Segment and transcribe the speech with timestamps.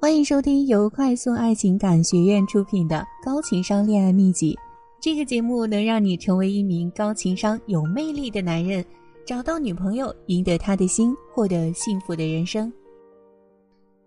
[0.00, 4.54] 欢迎收听由快速爱情感学院出品的《高情商恋爱秘籍》。
[5.00, 8.84] 这个节目能让你成为一名高情商、有魅力的男人，
[9.26, 12.72] 找到女朋友，赢得她的心，获得幸福的人生。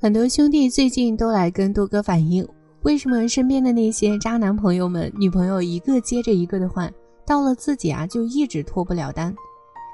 [0.00, 2.46] 很多兄弟最近都来跟多哥反映，
[2.82, 6.92] 为什么身边的那些渣男朋友们，女朋友一个接着一个的换，
[7.24, 9.34] 到了自己啊就一直脱不了单。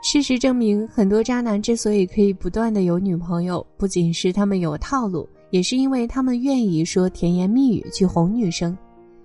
[0.05, 5.29] 事实证明，很多渣男之所以可以不断的有女朋友，不仅是他们有套路。
[5.51, 8.77] 也是因为他们愿意说甜言蜜语去哄女生，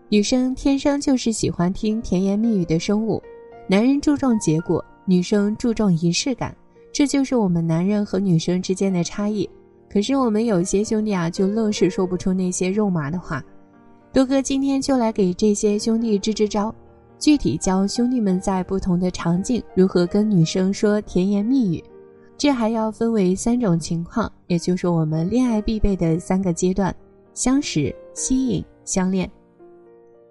[0.09, 3.19] 女生天生就是喜欢听甜言蜜语的生物。
[3.65, 6.55] 男人注重结果，女生注重仪式感，
[6.91, 9.49] 这就是我们男人和女生之间的差异。
[9.89, 13.43] 可是我们有些兄弟啊，就愣是说不出那些肉麻的话。
[14.13, 16.75] 多哥今天就来给这些兄弟支支招，
[17.19, 21.83] 具体教兄弟们在不同的场景如何跟女生说甜言蜜语。
[22.37, 26.95] 这还要分为三种情况，也就是我们恋爱必备的三个阶段：
[27.33, 29.29] 相识、吸引、相恋。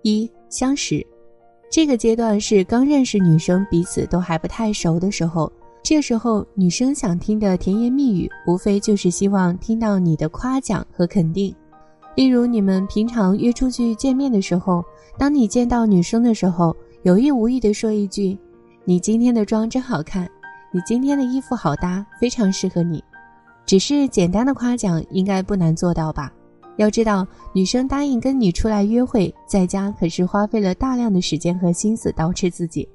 [0.03, 1.05] 一、相识，
[1.69, 5.51] 这个阶段是刚认识女生，彼此都还不太熟的时候。
[5.83, 11.53] 这时候，女生想听的甜言蜜语，无非就是希望听到你的夸奖和肯定。
[12.17, 14.83] 例如，你们平常约出去见面的时候，
[15.19, 18.37] 当你见到女生的时候，有意无意的说一句
[18.85, 20.29] ：“你今天的妆真好看。”
[20.73, 23.03] 你今天的衣服好搭，非常适合你。
[23.65, 26.31] 只是简单的夸奖应该不难做到吧？
[26.77, 32.87] 要知道，女生答应跟你出来约会，在家可是花费了大量的时间和心思捯饬自己。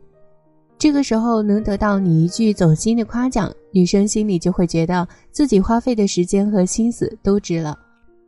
[0.77, 7.77] 这个时候能得到你一句走心的夸奖，女生心里就会觉得自己花费的时间和心思都值了。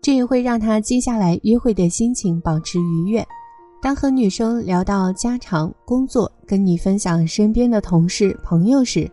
[0.04, 3.26] 这也会让他接下来约会的心情保持愉悦。
[3.82, 9.10] 当和女生聊到家常、工作，跟你分享身边的同事、朋友时，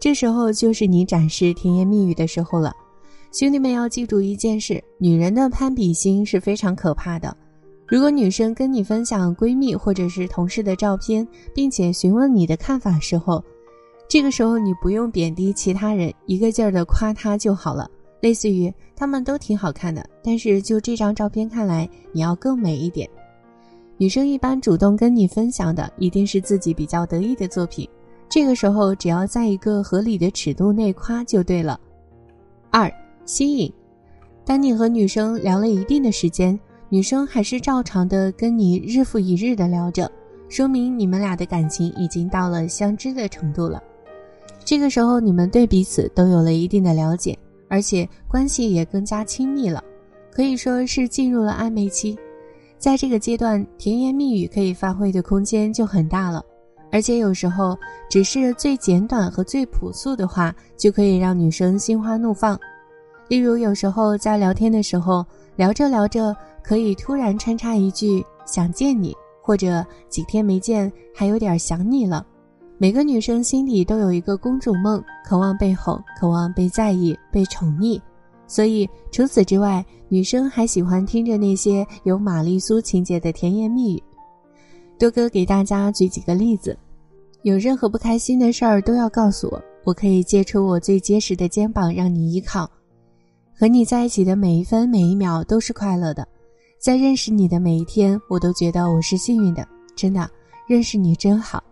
[0.00, 2.72] 这时候就是你展示甜言蜜语的时候了，
[3.30, 7.36] 兄弟们要记住一件事：女人的攀比心是非常可怕的。
[7.86, 13.44] 如果女生跟你分享闺蜜或者是同事的照片，并且询问你的看法时候，
[14.08, 17.86] 这个时候你不用贬低其他人，一个劲儿的夸她就好了。
[18.22, 23.06] 类似于他们都挺好看的，但是就这张照片看来，你要更美一点。
[23.98, 27.86] 女生一般主动跟你分享的，一定是自己比较得意的作品。
[28.28, 31.78] 这个时候，只要在一个合理的尺度内夸就对了。
[32.70, 32.90] 二、
[33.26, 33.70] 吸引。
[34.44, 36.58] 当你和女生聊了一定的时间，
[36.88, 40.10] 女生还是照常的跟你日复一日的聊着，
[40.48, 43.82] 说明你们俩的感情已经到了相知的程度了。
[44.64, 47.38] 这个时候，你们对彼此都有了一定的了解，
[47.72, 49.82] 而且关系也更加亲密了，
[50.30, 52.14] 可以说是进入了暧昧期。
[52.78, 56.44] 在这个阶段，甜言蜜语可以发挥的空间就很大了。
[56.90, 57.74] 而且有时候，
[58.10, 62.60] 只是最简短和最朴素的话，就可以让女生心花怒放。
[63.26, 65.24] 例如，有时候在聊天的时候，
[65.56, 72.26] 聊着聊着，可以突然穿插一句“想见你”，或者“几天没见，还有点想你了”。
[72.82, 78.00] 每个女生心里都有一个公主梦，渴望被哄，渴望被在意、被宠溺。
[78.48, 84.02] 所以，除此之外，女生还喜欢听着那些有玛丽苏情节的甜言蜜语。
[84.98, 86.76] 多哥给大家举几个例子，
[87.42, 92.68] 有任何不开心的事儿都要告诉我，我可以借出我最结实的肩膀让你依靠。
[93.56, 96.26] 和你在一起的每一分每一秒都是快乐的，
[96.80, 99.64] 在认识你的每一天，我都觉得我是幸运的。
[99.94, 100.28] 真的，
[100.66, 101.62] 认识你真好。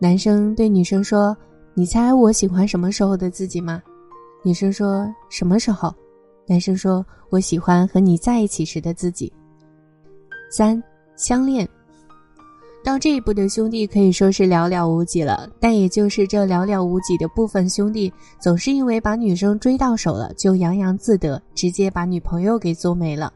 [0.00, 1.36] 男生对女生说
[1.74, 3.82] ：“你猜我喜欢什么时候的自己吗？”
[4.44, 5.92] 女生说：“什么时候？”
[6.46, 9.32] 男生说：“我喜欢和你在一起时的自己。”
[10.50, 10.80] 三
[11.16, 11.68] 相恋。
[12.84, 18.10] 到这一步的兄弟可以说是寥寥无几了，但也就是这寥寥无几的部分兄弟，
[18.40, 23.32] 总是因为把女生追到手了，就洋洋自得，直接把女朋友给做没了。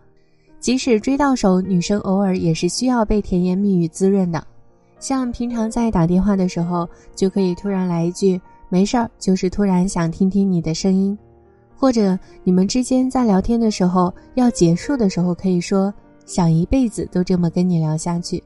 [0.60, 4.46] 即使追到手，女生偶尔也是需要被甜言蜜语滋润的，
[5.02, 8.40] 像平常在打电话的时候，就可以突然来一句
[8.70, 11.18] “没事儿”，就是突然想听听你的声音；
[11.76, 15.92] 或者你们之间在聊天的时候，要结束的时候，可以说
[16.24, 18.40] “想一辈子都这么跟你聊下去”。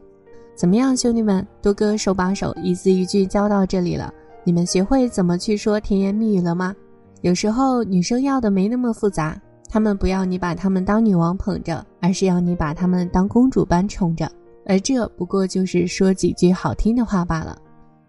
[0.57, 4.11] 怎么样，兄弟们，多哥手把手，一字一句教到这里了。
[4.43, 6.75] 你们学会怎么去说甜言蜜语了吗？
[7.21, 9.39] 有时候女生要的没那么复杂，
[9.69, 14.27] 她们不要你把她们当女王捧着，而是要你把她们当公主般宠着。
[14.67, 17.57] 而这不过就是说几句好听的话罢了。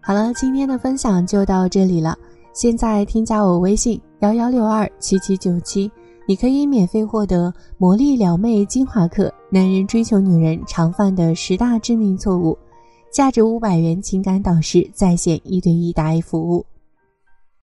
[0.00, 2.18] 好了，今天的分享就到这里了。
[2.52, 5.90] 现在添加我微信幺幺六二七七九七。
[6.26, 12.54] 你可以免费获得《魔力撩妹精华课》，男人追求女人常犯的十大致命错误，
[13.10, 16.66] 价值五百元情感导师在线一对一答疑服务。